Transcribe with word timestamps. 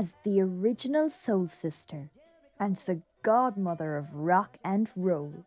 as 0.00 0.14
the 0.22 0.40
original 0.40 1.10
soul 1.10 1.46
sister 1.46 2.08
and 2.58 2.76
the 2.86 3.02
godmother 3.22 3.98
of 3.98 4.14
rock 4.14 4.56
and 4.64 4.88
roll. 4.96 5.44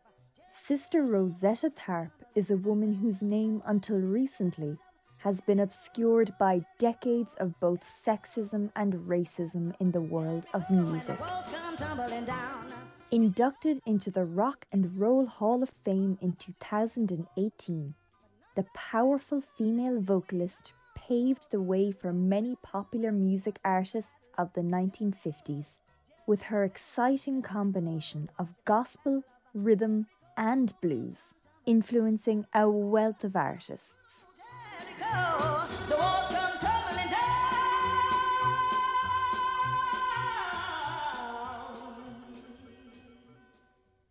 Sister 0.48 1.02
Rosetta 1.02 1.70
Tharpe 1.70 2.22
is 2.36 2.52
a 2.52 2.56
woman 2.56 2.94
whose 2.94 3.20
name, 3.20 3.64
until 3.66 3.98
recently, 3.98 4.78
has 5.18 5.40
been 5.40 5.58
obscured 5.58 6.34
by 6.38 6.64
decades 6.78 7.34
of 7.40 7.58
both 7.58 7.82
sexism 7.82 8.70
and 8.76 8.92
racism 9.08 9.74
in 9.80 9.90
the 9.90 10.00
world 10.00 10.46
of 10.54 10.70
music. 10.70 11.18
Inducted 13.10 13.80
into 13.84 14.12
the 14.12 14.24
Rock 14.24 14.66
and 14.70 15.00
Roll 15.00 15.26
Hall 15.26 15.64
of 15.64 15.72
Fame 15.84 16.16
in 16.22 16.34
2018, 16.34 17.94
the 18.54 18.66
powerful 18.72 19.40
female 19.40 20.00
vocalist 20.00 20.72
paved 21.06 21.50
the 21.50 21.60
way 21.60 21.92
for 21.92 22.12
many 22.12 22.56
popular 22.62 23.12
music 23.12 23.58
artists 23.64 24.30
of 24.38 24.50
the 24.54 24.62
1950s 24.62 25.78
with 26.26 26.42
her 26.44 26.64
exciting 26.64 27.42
combination 27.42 28.30
of 28.38 28.48
gospel, 28.64 29.22
rhythm, 29.52 30.06
and 30.36 30.72
blues, 30.80 31.34
influencing 31.66 32.46
a 32.54 32.68
wealth 32.68 33.22
of 33.22 33.36
artists. 33.36 34.26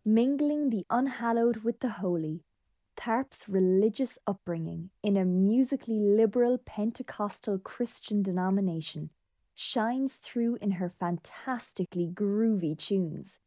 Mingling 0.04 0.70
the 0.70 0.84
unhallowed 0.90 1.64
with 1.64 1.80
the 1.80 1.88
holy, 1.88 2.44
Tharpe's 3.04 3.50
religious 3.50 4.18
upbringing 4.26 4.88
in 5.02 5.18
a 5.18 5.26
musically 5.26 6.00
liberal 6.00 6.56
Pentecostal 6.56 7.58
Christian 7.58 8.22
denomination 8.22 9.10
shines 9.54 10.14
through 10.14 10.56
in 10.62 10.70
her 10.70 10.88
fantastically 10.88 12.08
groovy 12.08 12.78
tunes. 12.78 13.40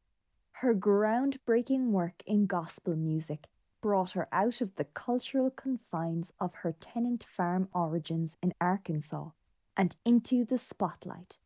Her 0.62 0.76
groundbreaking 0.76 1.88
work 1.88 2.22
in 2.28 2.46
gospel 2.46 2.96
music 2.96 3.48
brought 3.82 4.12
her 4.12 4.28
out 4.32 4.62
of 4.62 4.76
the 4.76 4.84
cultural 4.84 5.50
confines 5.50 6.32
of 6.40 6.58
her 6.58 6.76
tenant 6.80 7.24
farm 7.24 7.68
origins 7.74 8.38
in 8.44 8.54
Arkansas 8.62 9.30
and 9.76 9.96
into 10.06 10.46
the 10.46 10.60
spotlight, 10.60 11.40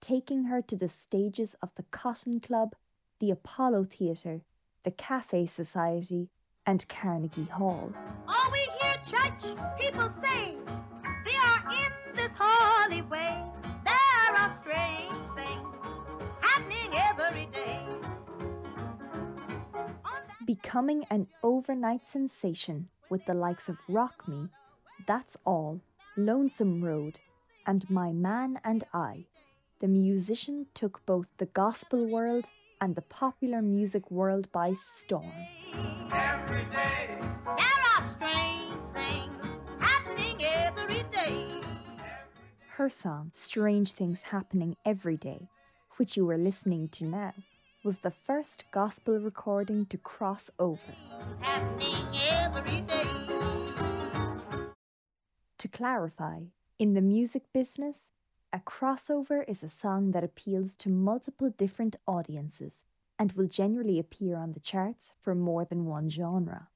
taking 0.00 0.44
her 0.44 0.62
to 0.62 0.74
the 0.74 0.88
stages 0.88 1.54
of 1.60 1.68
the 1.74 1.84
Cotton 1.90 2.40
Club, 2.40 2.74
the 3.20 3.30
Apollo 3.30 3.84
Theatre, 3.84 4.40
the 4.84 4.90
Cafe 4.90 5.44
Society, 5.44 6.30
and 6.68 6.86
Carnegie 6.90 7.44
Hall. 7.44 7.90
All 8.28 8.52
we 8.52 8.58
hear 8.78 8.94
church 8.96 9.56
people 9.80 10.12
say, 10.22 10.54
they 11.24 11.34
are 11.34 11.64
in 11.72 12.14
this 12.14 12.28
holy 12.38 13.00
way. 13.00 13.42
There 13.84 14.36
are 14.36 14.52
strange 14.60 15.24
things 15.34 15.66
happening 16.42 16.92
every 16.94 17.46
day 17.46 17.86
becoming 20.44 21.04
an 21.10 21.26
overnight 21.42 22.06
sensation 22.06 22.88
with 23.08 23.24
the 23.24 23.34
likes 23.34 23.70
of 23.70 23.78
Rock 23.88 24.28
Me, 24.28 24.48
That's 25.06 25.38
All, 25.46 25.80
Lonesome 26.18 26.84
Road, 26.84 27.18
and 27.66 27.88
My 27.88 28.12
Man 28.12 28.60
and 28.62 28.84
I. 28.92 29.24
The 29.80 29.88
musician 29.88 30.66
took 30.74 31.00
both 31.06 31.28
the 31.38 31.46
gospel 31.46 32.04
world 32.04 32.50
and 32.80 32.94
the 32.94 33.02
popular 33.02 33.62
music 33.62 34.10
world 34.10 34.50
by 34.52 34.72
storm. 34.72 35.32
Every 36.12 36.64
day, 36.64 37.18
there 37.44 37.82
are 37.96 38.08
strange 38.08 38.78
things 38.92 39.36
happening 39.78 40.42
every 40.42 41.02
day. 41.10 41.62
Her 42.68 42.88
song, 42.88 43.30
Strange 43.32 43.92
Things 43.92 44.22
Happening 44.22 44.76
Every 44.84 45.16
Day, 45.16 45.48
which 45.96 46.16
you 46.16 46.28
are 46.30 46.38
listening 46.38 46.88
to 46.90 47.04
now, 47.04 47.34
was 47.84 47.98
the 47.98 48.12
first 48.12 48.64
gospel 48.70 49.18
recording 49.18 49.86
to 49.86 49.98
cross 49.98 50.50
over. 50.58 50.80
To 55.58 55.68
clarify, 55.68 56.40
in 56.78 56.94
the 56.94 57.00
music 57.00 57.42
business, 57.52 58.10
a 58.52 58.58
crossover 58.60 59.44
is 59.46 59.62
a 59.62 59.68
song 59.68 60.12
that 60.12 60.24
appeals 60.24 60.74
to 60.74 60.88
multiple 60.88 61.50
different 61.50 61.96
audiences 62.06 62.84
and 63.18 63.32
will 63.32 63.46
generally 63.46 63.98
appear 63.98 64.36
on 64.36 64.52
the 64.52 64.60
charts 64.60 65.12
for 65.20 65.34
more 65.34 65.64
than 65.64 65.84
one 65.84 66.08
genre. 66.08 66.68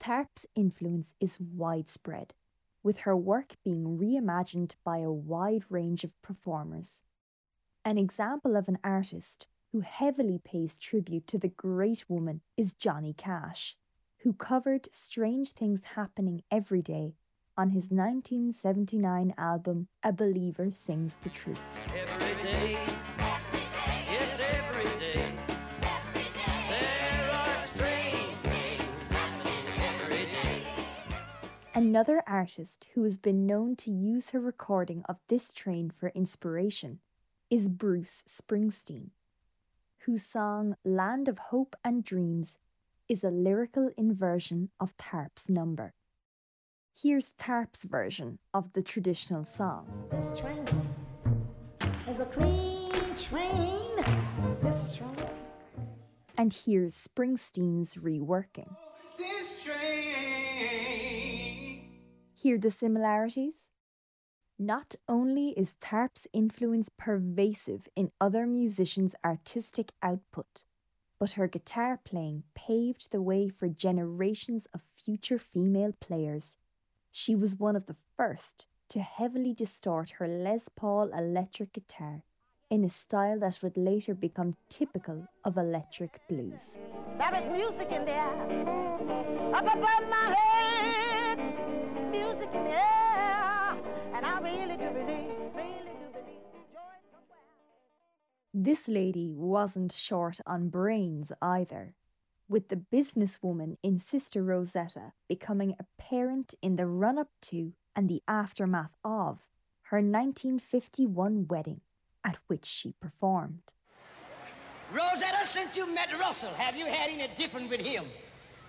Tharpe's 0.00 0.46
influence 0.54 1.14
is 1.20 1.40
widespread, 1.40 2.32
with 2.82 2.98
her 2.98 3.16
work 3.16 3.56
being 3.64 3.98
reimagined 3.98 4.74
by 4.84 4.98
a 4.98 5.10
wide 5.10 5.64
range 5.68 6.04
of 6.04 6.22
performers. 6.22 7.02
An 7.84 7.98
example 7.98 8.56
of 8.56 8.68
an 8.68 8.78
artist 8.82 9.46
who 9.72 9.80
heavily 9.80 10.40
pays 10.42 10.78
tribute 10.78 11.26
to 11.26 11.38
the 11.38 11.48
great 11.48 12.08
woman 12.08 12.40
is 12.56 12.72
Johnny 12.72 13.12
Cash, 13.12 13.76
who 14.18 14.32
covered 14.32 14.88
Strange 14.92 15.50
Things 15.52 15.82
Happening 15.94 16.42
Every 16.50 16.80
Day 16.80 17.16
on 17.58 17.70
his 17.70 17.90
1979 17.90 19.34
album 19.36 19.88
A 20.02 20.12
Believer 20.12 20.70
Sings 20.70 21.18
the 21.22 21.28
Truth. 21.28 21.60
Another 31.74 32.22
artist 32.26 32.86
who 32.94 33.02
has 33.02 33.18
been 33.18 33.44
known 33.44 33.76
to 33.76 33.90
use 33.90 34.30
her 34.30 34.40
recording 34.40 35.02
of 35.08 35.16
this 35.28 35.52
train 35.52 35.90
for 35.90 36.08
inspiration 36.14 37.00
is 37.50 37.68
Bruce 37.68 38.24
Springsteen 38.26 39.10
whose 40.08 40.24
song 40.24 40.74
Land 40.86 41.28
of 41.28 41.38
Hope 41.38 41.76
and 41.84 42.02
Dreams 42.02 42.56
is 43.10 43.22
a 43.22 43.28
lyrical 43.28 43.90
inversion 43.98 44.70
of 44.80 44.96
Tharpe's 44.96 45.50
number. 45.50 45.92
Here's 47.00 47.30
Tharpe's 47.38 47.84
version 47.84 48.40
of 48.52 48.72
the 48.72 48.82
traditional 48.82 49.44
song. 49.44 49.86
This 50.10 50.32
train 50.36 50.66
is 52.08 52.18
a 52.18 52.26
clean 52.26 52.90
train. 53.16 53.94
This 54.60 54.96
train. 54.96 55.14
And 56.36 56.52
here's 56.52 56.96
Springsteen's 56.96 57.94
reworking. 57.94 58.74
This 59.16 59.62
train. 59.62 59.78
Hear 62.34 62.58
the 62.58 62.72
similarities? 62.72 63.70
Not 64.58 64.96
only 65.08 65.50
is 65.50 65.76
Tharpe's 65.80 66.26
influence 66.32 66.88
pervasive 66.88 67.88
in 67.94 68.10
other 68.20 68.44
musicians' 68.44 69.14
artistic 69.24 69.92
output, 70.02 70.64
but 71.20 71.30
her 71.32 71.46
guitar 71.46 72.00
playing 72.04 72.42
paved 72.56 73.12
the 73.12 73.22
way 73.22 73.48
for 73.48 73.68
generations 73.68 74.66
of 74.74 74.82
future 74.96 75.38
female 75.38 75.92
players. 76.00 76.56
She 77.12 77.34
was 77.34 77.58
one 77.58 77.76
of 77.76 77.86
the 77.86 77.96
first 78.16 78.66
to 78.90 79.00
heavily 79.00 79.54
distort 79.54 80.10
her 80.18 80.28
Les 80.28 80.68
Paul 80.68 81.10
electric 81.12 81.72
guitar 81.72 82.22
in 82.70 82.84
a 82.84 82.88
style 82.88 83.38
that 83.40 83.62
would 83.62 83.76
later 83.76 84.14
become 84.14 84.56
typical 84.68 85.26
of 85.44 85.56
electric 85.56 86.20
blues. 86.28 86.78
There 87.18 87.34
is 87.34 87.50
music 87.50 87.90
in 87.90 88.04
the 88.04 88.12
air, 88.12 89.54
up 89.54 89.64
above 89.64 90.08
my 90.08 90.34
head, 90.38 91.38
music 92.10 92.48
in 92.54 92.64
the 92.64 92.70
air. 92.70 92.98
This 98.54 98.88
lady 98.88 99.30
wasn't 99.30 99.92
short 99.92 100.40
on 100.44 100.68
brains 100.68 101.30
either, 101.40 101.94
with 102.48 102.68
the 102.68 102.76
businesswoman 102.76 103.76
in 103.82 103.98
Sister 103.98 104.42
Rosetta 104.42 105.12
becoming 105.28 105.74
a 105.78 105.86
parent 106.00 106.54
in 106.62 106.76
the 106.76 106.86
run 106.86 107.18
up 107.18 107.28
to 107.42 107.72
and 107.94 108.08
the 108.08 108.22
aftermath 108.26 108.96
of 109.04 109.40
her 109.90 109.98
1951 109.98 111.46
wedding, 111.48 111.80
at 112.24 112.36
which 112.46 112.64
she 112.64 112.94
performed. 113.00 113.72
Rosetta, 114.92 115.44
since 115.44 115.76
you 115.76 115.92
met 115.92 116.08
Russell, 116.18 116.52
have 116.54 116.76
you 116.76 116.86
had 116.86 117.10
any 117.10 117.28
different 117.36 117.68
with 117.68 117.80
him 117.80 118.06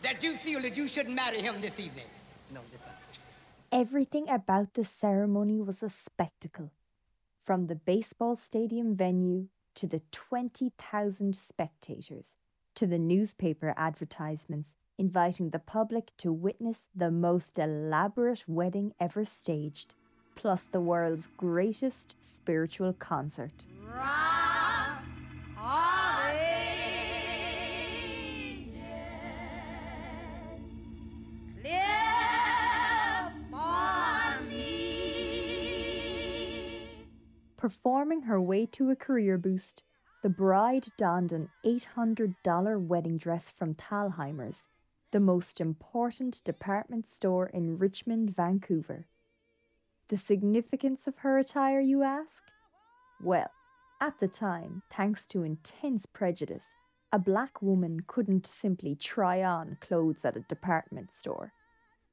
that 0.02 0.24
you 0.24 0.38
feel 0.38 0.62
that 0.62 0.76
you 0.76 0.88
shouldn't 0.88 1.16
marry 1.16 1.42
him 1.42 1.62
this 1.62 1.80
evening? 1.80 2.08
No 2.54 2.62
different. 2.72 2.98
Everything 3.72 4.30
about 4.30 4.74
the 4.74 4.84
ceremony 4.84 5.62
was 5.62 5.84
a 5.84 5.90
spectacle, 5.90 6.72
from 7.46 7.68
the 7.68 7.76
baseball 7.76 8.36
stadium 8.36 8.96
venue 8.96 9.48
to 9.76 9.88
the 9.88 10.02
20,000 10.12 11.36
spectators 11.36 12.36
to 12.76 12.88
the 12.88 13.00
newspaper 13.00 13.74
advertisements 13.78 14.76
inviting 14.98 15.50
the 15.50 15.60
public 15.60 16.12
to 16.18 16.32
witness 16.32 16.88
the 16.96 17.10
most 17.10 17.58
elaborate 17.58 18.44
wedding 18.48 18.94
ever 19.00 19.24
staged, 19.24 19.96
plus 20.36 20.66
the 20.66 20.82
world's 20.82 21.28
greatest 21.38 22.16
spiritual 22.20 22.94
concert. 22.94 23.66
performing 37.60 38.22
her 38.22 38.42
way 38.42 38.66
to 38.66 38.90
a 38.90 38.96
career 38.96 39.38
boost, 39.38 39.84
the 40.22 40.30
bride 40.30 40.88
donned 40.98 41.32
an 41.32 41.50
$800 41.66 42.86
wedding 42.86 43.18
dress 43.18 43.52
from 43.52 43.74
Thalhimer's, 43.74 44.68
the 45.12 45.20
most 45.20 45.62
important 45.62 46.44
department 46.44 47.08
store 47.08 47.48
in 47.48 47.78
Richmond, 47.78 48.36
Vancouver. 48.36 49.08
The 50.10 50.18
significance 50.18 51.08
of 51.08 51.20
her 51.20 51.38
attire, 51.38 51.80
you 51.80 52.04
ask? 52.04 52.44
Well, 53.22 53.50
at 54.02 54.20
the 54.20 54.28
time, 54.28 54.82
thanks 54.92 55.26
to 55.28 55.44
intense 55.44 56.06
prejudice, 56.06 56.68
a 57.12 57.20
black 57.20 57.62
woman 57.62 58.02
couldn't 58.06 58.46
simply 58.46 58.96
try 58.96 59.44
on 59.44 59.78
clothes 59.82 60.24
at 60.26 60.38
a 60.38 60.42
department 60.42 61.14
store. 61.14 61.54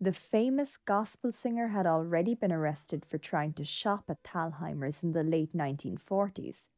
The 0.01 0.13
famous 0.13 0.77
gospel 0.77 1.33
singer 1.33 1.69
had 1.69 1.87
already 1.87 2.35
been 2.35 2.53
arrested 2.53 3.05
for 3.05 3.19
trying 3.19 3.55
to 3.55 3.65
shop 3.65 4.05
at 4.09 4.23
Thalhimer's 4.23 5.03
in 5.03 5.13
the 5.13 5.23
late 5.23 5.57
1940s. 5.57 6.69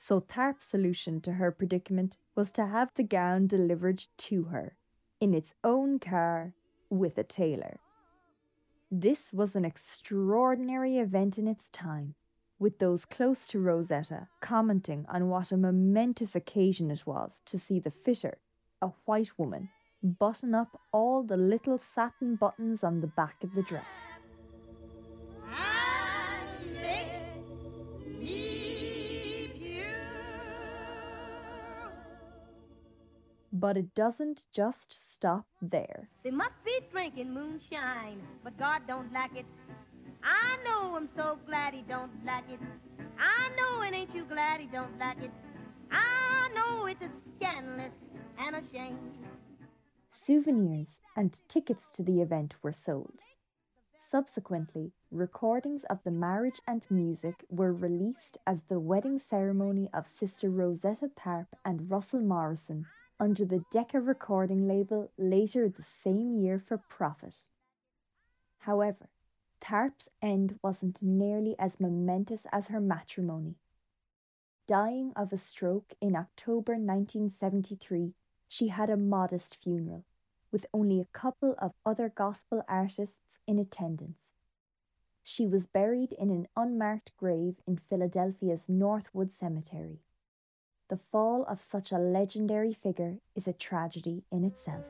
So 0.00 0.20
Tharpe's 0.20 0.64
solution 0.64 1.20
to 1.22 1.32
her 1.32 1.50
predicament 1.50 2.16
was 2.36 2.52
to 2.52 2.66
have 2.66 2.94
the 2.94 3.02
gown 3.02 3.48
delivered 3.48 4.06
to 4.28 4.44
her 4.44 4.76
in 5.20 5.34
its 5.34 5.56
own 5.64 5.98
car 5.98 6.54
with 6.88 7.18
a 7.18 7.24
tailor. 7.24 7.80
This 8.92 9.32
was 9.32 9.56
an 9.56 9.64
extraordinary 9.64 10.98
event 10.98 11.36
in 11.36 11.48
its 11.48 11.68
time 11.70 12.14
with 12.60 12.78
those 12.78 13.04
close 13.04 13.48
to 13.48 13.58
Rosetta 13.58 14.28
commenting 14.40 15.04
on 15.08 15.28
what 15.28 15.50
a 15.50 15.56
momentous 15.56 16.36
occasion 16.36 16.92
it 16.92 17.04
was 17.04 17.42
to 17.46 17.58
see 17.58 17.80
the 17.80 17.90
fitter, 17.90 18.38
a 18.80 18.90
white 19.04 19.36
woman, 19.36 19.68
button 20.00 20.54
up 20.54 20.80
all 20.92 21.24
the 21.24 21.36
little 21.36 21.76
satin 21.76 22.36
buttons 22.36 22.84
on 22.84 23.00
the 23.00 23.08
back 23.08 23.42
of 23.42 23.52
the 23.56 23.62
dress. 23.62 24.12
But 33.60 33.76
it 33.76 33.92
doesn't 33.92 34.44
just 34.52 34.92
stop 35.12 35.46
there. 35.60 36.08
They 36.22 36.30
must 36.30 36.64
be 36.64 36.78
drinking 36.92 37.34
moonshine, 37.34 38.22
but 38.44 38.56
God 38.56 38.82
don't 38.86 39.12
like 39.12 39.34
it. 39.34 39.46
I 40.22 40.62
know 40.64 40.94
I'm 40.94 41.08
so 41.16 41.40
glad 41.44 41.74
he 41.74 41.82
don't 41.82 42.12
like 42.24 42.44
it. 42.52 42.60
I 43.18 43.48
know 43.56 43.82
and 43.82 43.96
ain't 43.96 44.14
you 44.14 44.24
glad 44.26 44.60
he 44.60 44.66
don't 44.66 44.96
like 45.00 45.20
it. 45.20 45.32
I 45.90 46.50
know 46.54 46.86
it's 46.86 47.02
a 47.02 47.10
scandalous 47.36 47.94
and 48.38 48.54
a 48.54 48.62
shame. 48.72 48.98
Souvenirs 50.08 51.00
and 51.16 51.40
tickets 51.48 51.86
to 51.94 52.04
the 52.04 52.20
event 52.20 52.54
were 52.62 52.72
sold. 52.72 53.22
Subsequently, 53.98 54.92
recordings 55.10 55.82
of 55.90 55.98
the 56.04 56.12
marriage 56.12 56.60
and 56.64 56.86
music 56.88 57.44
were 57.50 57.72
released 57.72 58.38
as 58.46 58.62
the 58.62 58.78
wedding 58.78 59.18
ceremony 59.18 59.90
of 59.92 60.06
Sister 60.06 60.48
Rosetta 60.48 61.10
Tharpe 61.18 61.54
and 61.64 61.90
Russell 61.90 62.20
Morrison 62.20 62.86
under 63.20 63.44
the 63.44 63.64
Decca 63.70 64.00
recording 64.00 64.68
label 64.68 65.10
later 65.18 65.68
the 65.68 65.82
same 65.82 66.36
year 66.36 66.58
for 66.58 66.78
profit. 66.78 67.48
However, 68.60 69.08
Tharpe's 69.60 70.08
end 70.22 70.58
wasn't 70.62 71.02
nearly 71.02 71.56
as 71.58 71.80
momentous 71.80 72.46
as 72.52 72.68
her 72.68 72.80
matrimony. 72.80 73.56
Dying 74.66 75.12
of 75.16 75.32
a 75.32 75.38
stroke 75.38 75.94
in 76.00 76.14
October 76.14 76.72
1973, 76.72 78.14
she 78.46 78.68
had 78.68 78.90
a 78.90 78.96
modest 78.96 79.56
funeral, 79.56 80.04
with 80.52 80.66
only 80.72 81.00
a 81.00 81.06
couple 81.06 81.54
of 81.58 81.72
other 81.84 82.08
gospel 82.08 82.62
artists 82.68 83.40
in 83.46 83.58
attendance. 83.58 84.32
She 85.22 85.46
was 85.46 85.66
buried 85.66 86.12
in 86.12 86.30
an 86.30 86.48
unmarked 86.56 87.16
grave 87.16 87.56
in 87.66 87.78
Philadelphia's 87.78 88.68
Northwood 88.68 89.32
Cemetery. 89.32 90.00
The 90.88 90.96
fall 90.96 91.44
of 91.44 91.60
such 91.60 91.92
a 91.92 91.98
legendary 91.98 92.72
figure 92.72 93.18
is 93.34 93.46
a 93.46 93.52
tragedy 93.52 94.24
in 94.32 94.42
itself. 94.42 94.86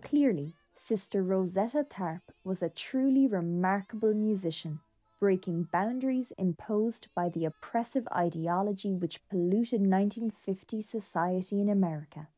Clearly, 0.00 0.54
Sister 0.74 1.22
Rosetta 1.22 1.84
Tharpe 1.84 2.32
was 2.42 2.62
a 2.62 2.70
truly 2.70 3.26
remarkable 3.26 4.14
musician, 4.14 4.80
breaking 5.20 5.68
boundaries 5.70 6.32
imposed 6.38 7.08
by 7.14 7.28
the 7.28 7.44
oppressive 7.44 8.08
ideology 8.10 8.94
which 8.94 9.28
polluted 9.28 9.82
1950s 9.82 10.84
society 10.84 11.60
in 11.60 11.68
America. 11.68 12.28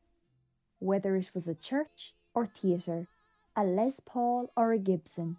Whether 0.81 1.15
it 1.15 1.29
was 1.35 1.47
a 1.47 1.53
church 1.53 2.15
or 2.33 2.47
theatre, 2.47 3.07
a 3.55 3.63
Les 3.63 3.99
Paul 3.99 4.51
or 4.57 4.71
a 4.71 4.79
Gibson, 4.79 5.37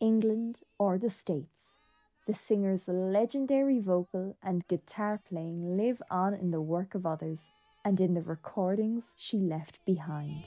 England 0.00 0.60
or 0.78 0.98
the 0.98 1.08
States, 1.08 1.76
the 2.26 2.34
singer's 2.34 2.88
legendary 2.88 3.78
vocal 3.78 4.36
and 4.42 4.68
guitar 4.68 5.18
playing 5.26 5.78
live 5.78 6.02
on 6.10 6.34
in 6.34 6.50
the 6.50 6.60
work 6.60 6.94
of 6.94 7.06
others 7.06 7.48
and 7.82 8.02
in 8.02 8.12
the 8.12 8.20
recordings 8.20 9.14
she 9.16 9.38
left 9.38 9.78
behind. 9.86 10.44